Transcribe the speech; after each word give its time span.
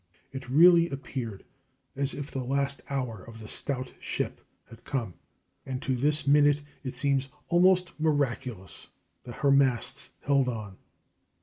It 0.31 0.49
really 0.49 0.89
appeared 0.89 1.45
as 1.95 2.15
if 2.15 2.31
the 2.31 2.43
last 2.43 2.81
hour 2.89 3.23
of 3.23 3.37
the 3.37 3.47
stout 3.47 3.93
ship 3.99 4.41
had 4.69 4.83
come, 4.83 5.13
and 5.63 5.79
to 5.83 5.95
this 5.95 6.25
minute 6.25 6.63
it 6.83 6.95
seems 6.95 7.29
almost 7.49 7.91
miraculous 7.99 8.87
that 9.25 9.41
her 9.45 9.51
masts 9.51 10.09
held 10.21 10.49
on. 10.49 10.79